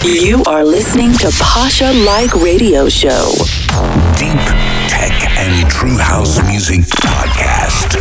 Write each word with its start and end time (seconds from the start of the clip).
You 0.00 0.42
are 0.46 0.64
listening 0.64 1.12
to 1.18 1.30
Pasha 1.38 1.92
Like 1.92 2.34
Radio 2.34 2.88
Show. 2.88 3.30
Deep 4.18 4.40
Tech 4.88 5.12
and 5.38 5.70
True 5.70 5.98
House 5.98 6.42
Music 6.48 6.80
Podcast. 6.80 7.94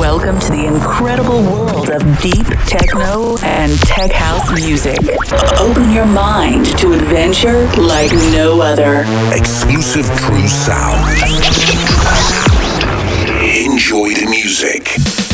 Welcome 0.00 0.40
to 0.40 0.50
the 0.50 0.66
incredible 0.66 1.42
world 1.42 1.90
of 1.90 2.02
deep 2.20 2.46
techno 2.66 3.38
and 3.44 3.72
tech 3.82 4.10
house 4.10 4.50
music. 4.52 4.98
Open 5.60 5.92
your 5.92 6.06
mind 6.06 6.66
to 6.78 6.92
adventure 6.92 7.66
like 7.80 8.12
no 8.32 8.60
other. 8.60 9.04
Exclusive 9.32 10.06
true 10.16 10.48
sound. 10.48 11.08
Enjoy 13.40 14.12
the 14.12 14.26
music. 14.28 15.25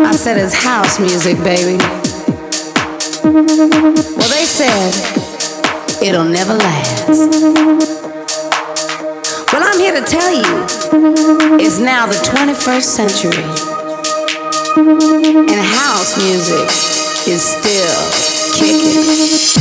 I 0.00 0.12
said, 0.12 0.38
It's 0.38 0.54
house 0.54 0.98
music, 0.98 1.36
baby. 1.38 1.76
Well, 3.22 4.28
they 4.28 4.44
said, 4.44 4.92
It'll 6.02 6.24
never 6.24 6.54
last. 6.54 7.08
Well, 9.52 9.62
I'm 9.62 9.78
here 9.78 9.94
to 9.94 10.04
tell 10.06 10.32
you, 10.32 10.64
it's 11.60 11.78
now 11.78 12.06
the 12.06 12.14
21st 12.14 12.82
century. 12.82 13.44
And 14.76 15.60
house 15.60 16.16
music 16.16 16.68
is 17.28 17.42
still 17.42 18.58
kicking. 18.58 19.51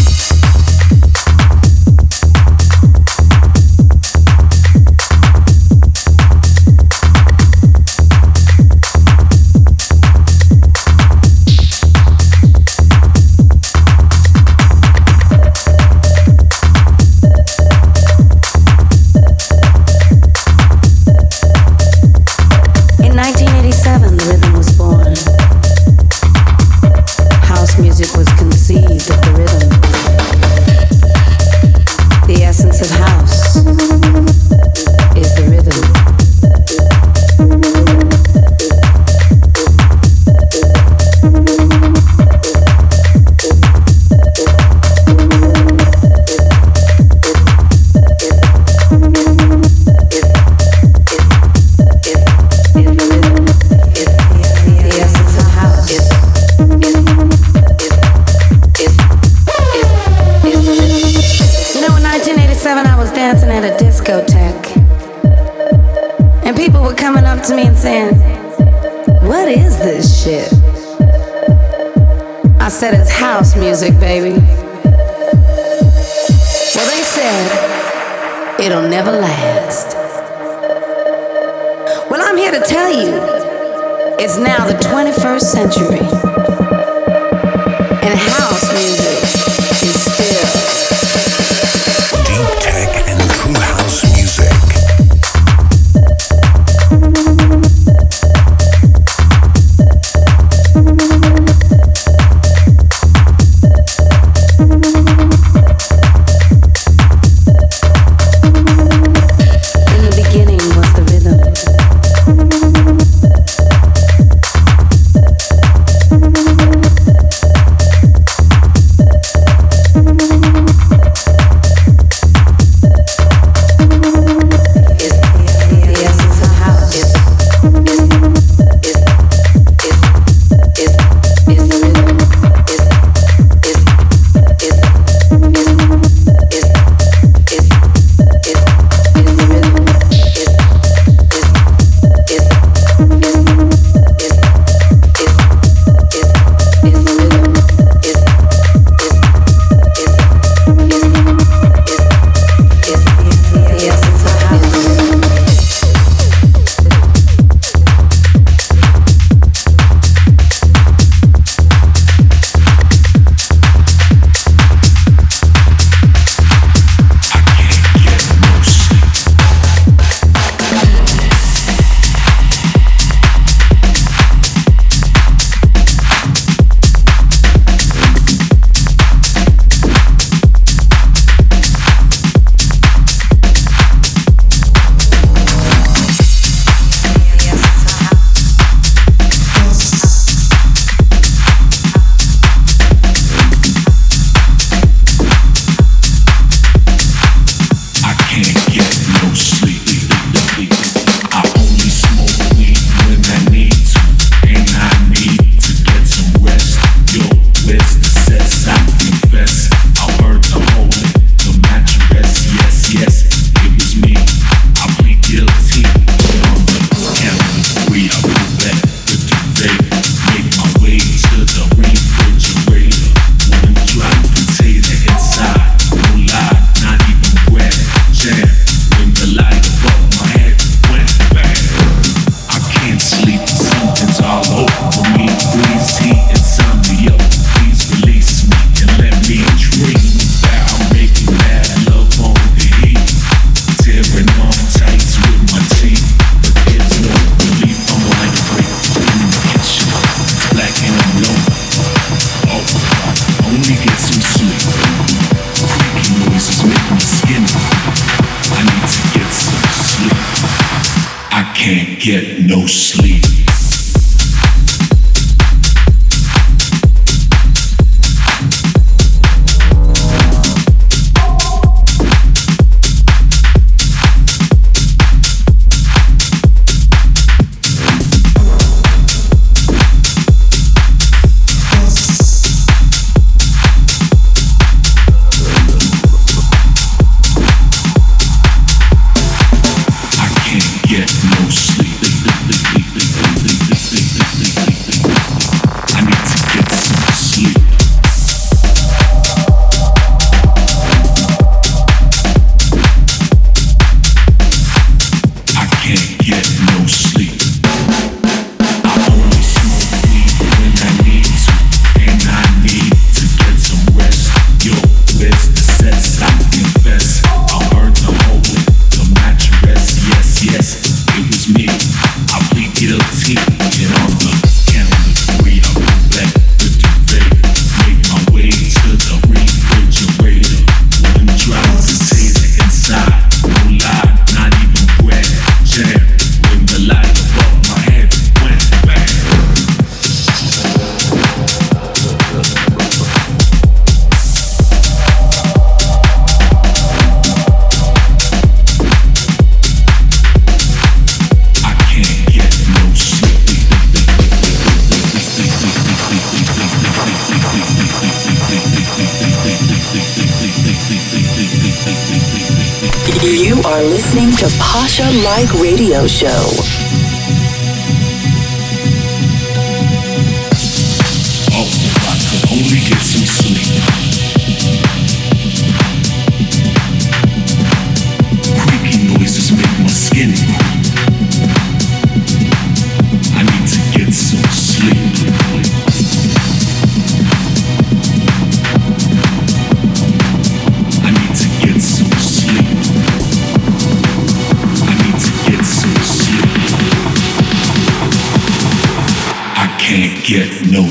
Pasha 364.81 365.11
Like 365.21 365.53
Radio 365.61 366.07
Show. 366.07 366.80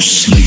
sleep. 0.00 0.39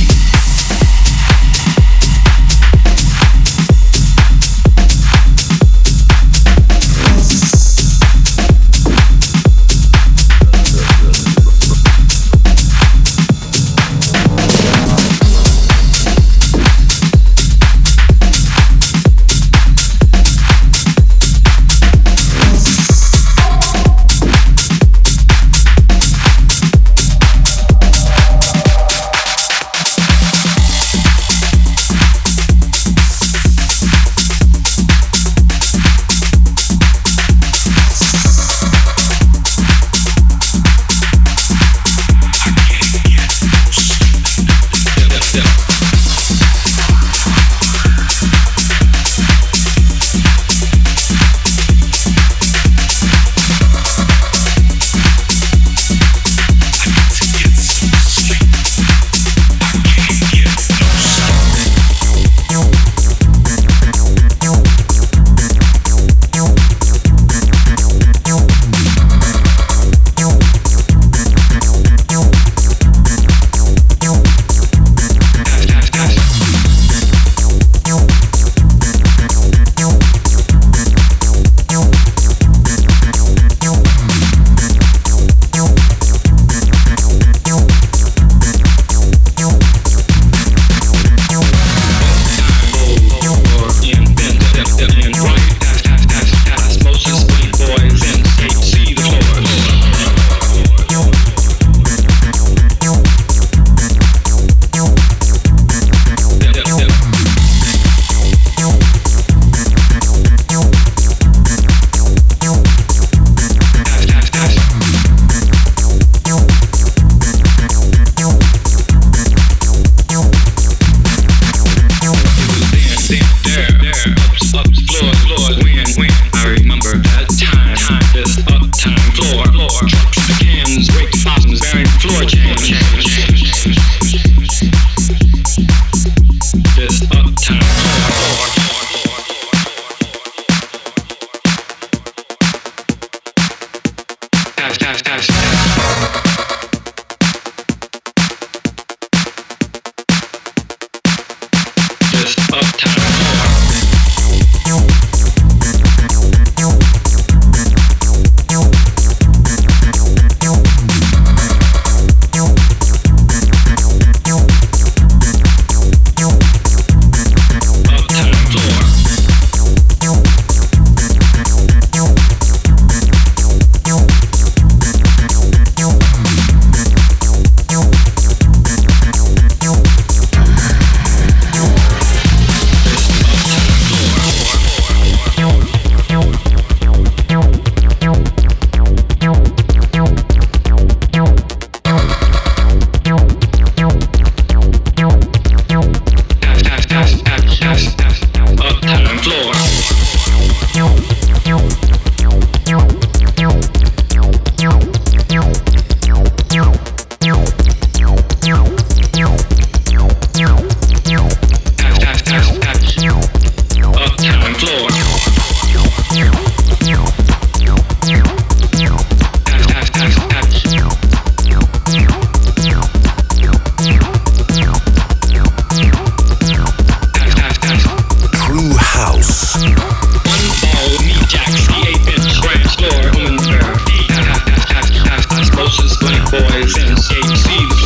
Boys 236.33 236.75
and 236.77 236.97
see 237.37 237.82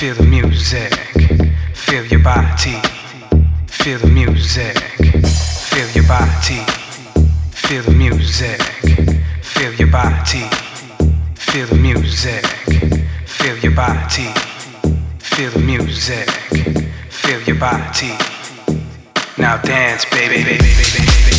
Feel 0.00 0.14
the 0.14 0.22
music, 0.22 0.94
feel 1.74 2.06
your 2.06 2.20
body. 2.20 2.80
Feel 3.66 3.98
the 3.98 4.06
music, 4.06 4.78
feel 5.68 5.90
your 5.90 6.08
body. 6.08 6.64
Feel 7.50 7.82
the 7.82 7.90
music, 7.90 8.62
feel 9.42 9.74
your 9.74 9.88
body. 9.88 10.48
Feel 11.34 11.66
the 11.66 11.74
music, 11.74 12.46
feel 13.26 13.58
your 13.58 13.72
body. 13.72 14.32
Feel 15.18 15.50
the 15.50 15.58
music, 15.58 16.30
feel 17.10 17.42
your 17.42 17.56
body. 17.56 18.16
Now 19.36 19.58
dance, 19.58 20.06
baby. 20.06 20.44
baby, 20.44 20.56
baby, 20.56 20.84
baby. 20.94 21.29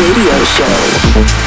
Radio 0.00 0.44
Show. 0.44 1.39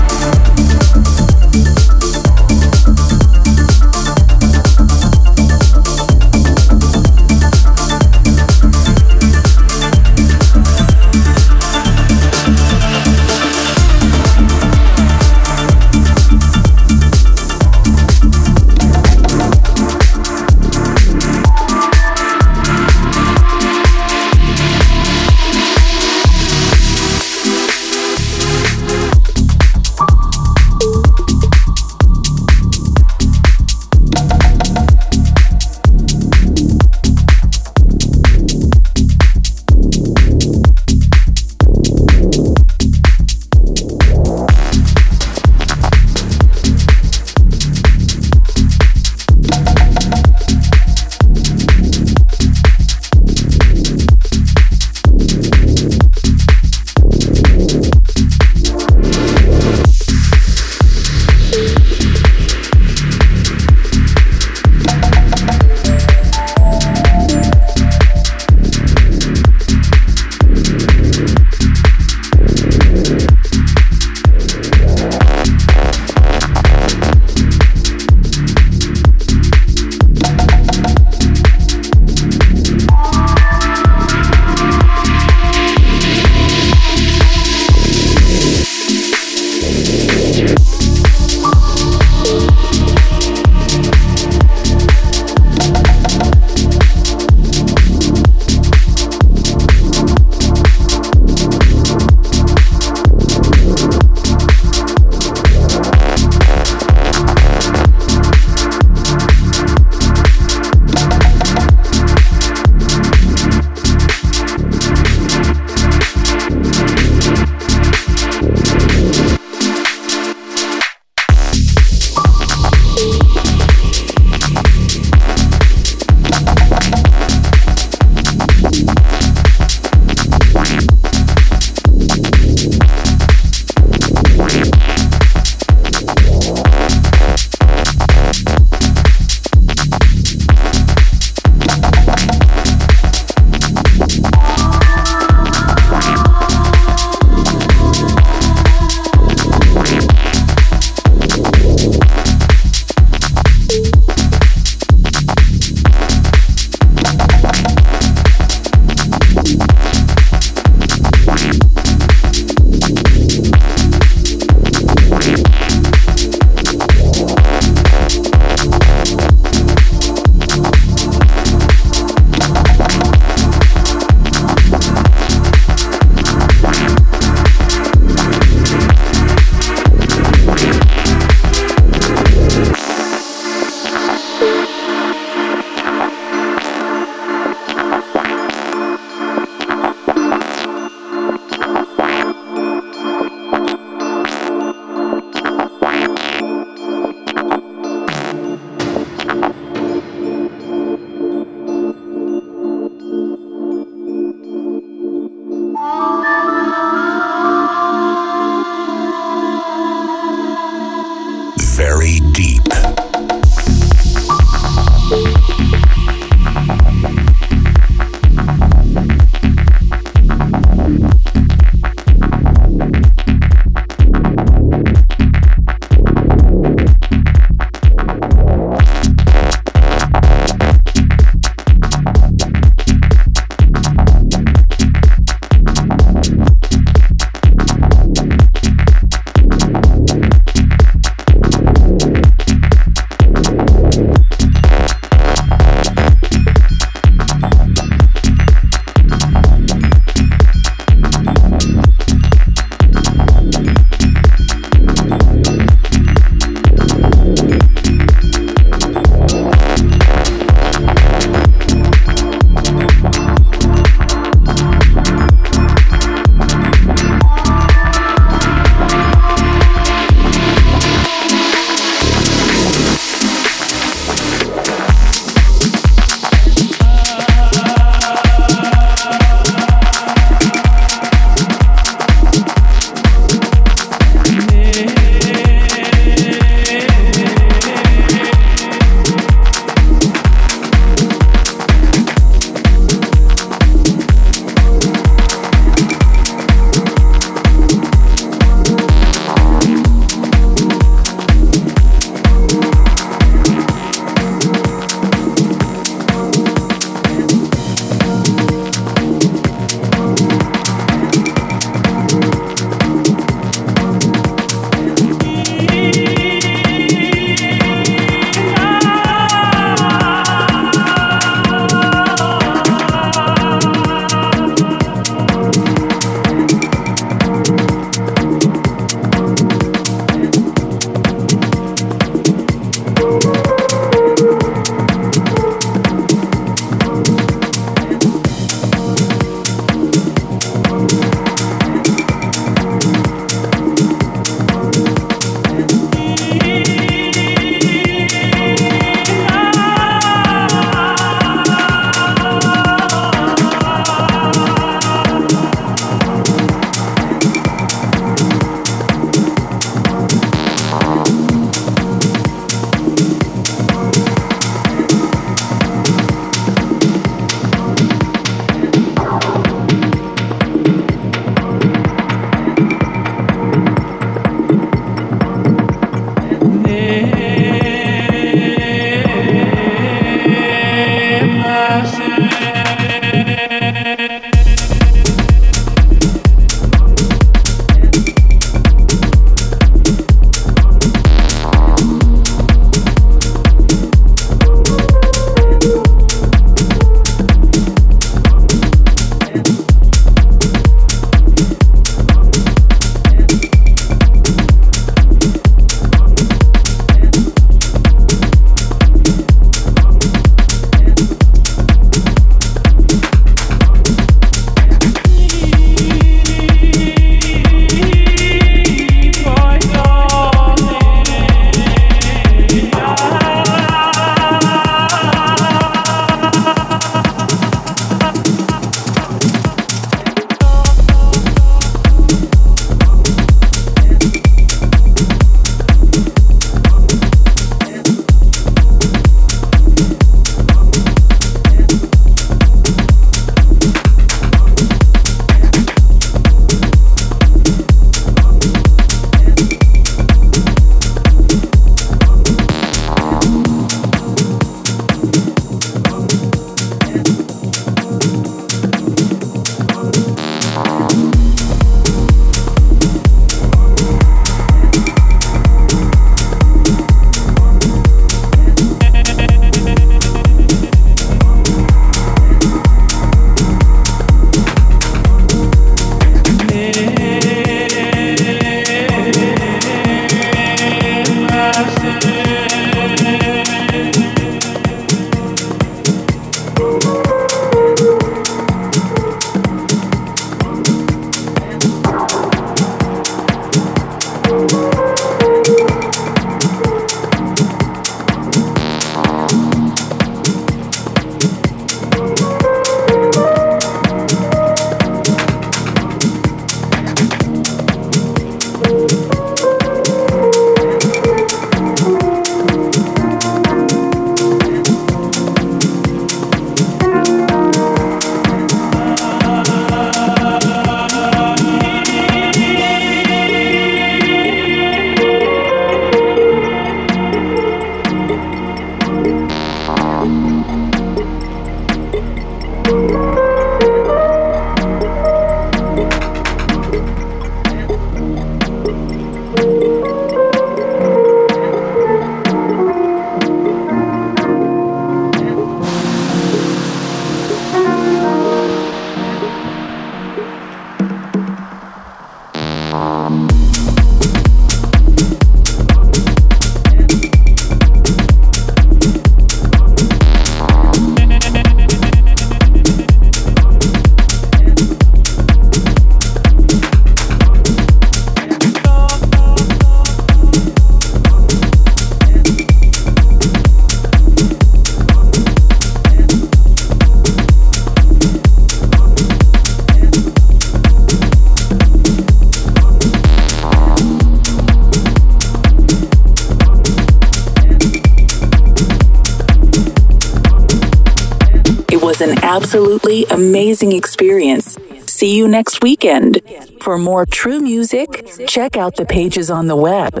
Absolutely 592.32 593.04
amazing 593.10 593.72
experience. 593.72 594.56
See 594.86 595.14
you 595.14 595.28
next 595.28 595.62
weekend. 595.62 596.22
For 596.62 596.78
more 596.78 597.04
true 597.04 597.40
music, 597.40 597.88
check 598.26 598.56
out 598.56 598.76
the 598.76 598.86
pages 598.86 599.30
on 599.30 599.48
the 599.48 599.56
web. 599.56 600.00